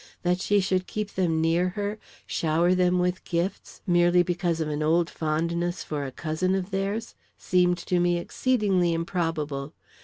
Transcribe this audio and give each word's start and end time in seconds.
That 0.23 0.41
she 0.41 0.59
should 0.59 0.87
keep 0.87 1.13
them 1.13 1.41
near 1.41 1.69
her, 1.77 1.99
shower 2.25 2.73
them 2.73 2.97
with 2.97 3.23
gifts, 3.23 3.83
merely 3.85 4.23
because 4.23 4.59
of 4.59 4.67
an 4.67 4.81
old 4.81 5.11
fondness 5.11 5.83
for 5.83 6.05
a 6.05 6.11
cousin 6.11 6.55
of 6.55 6.71
theirs, 6.71 7.13
seemed 7.37 7.77
to 7.77 7.99
me 7.99 8.17
exceedingly 8.17 8.95
improbable. 8.95 9.75